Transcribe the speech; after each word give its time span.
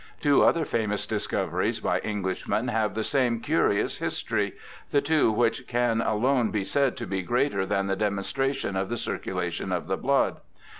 Two 0.19 0.41
other 0.43 0.65
famous 0.65 1.05
discoveries 1.05 1.79
by 1.79 1.99
Englishmen 2.03 2.69
have 2.69 2.95
the 2.95 3.03
same 3.03 3.39
curious 3.39 3.99
history— 3.99 4.53
the 4.89 4.99
two 4.99 5.31
which 5.31 5.67
can 5.67 6.01
alone 6.01 6.49
be 6.49 6.63
said 6.63 6.97
to 6.97 7.05
be 7.05 7.21
greater 7.21 7.67
than 7.67 7.85
the 7.85 7.95
demon 7.95 8.23
stration 8.23 8.75
of 8.75 8.89
the 8.89 8.97
circulation 8.97 9.71
of 9.71 9.85
the 9.85 9.97
blood. 9.97 10.41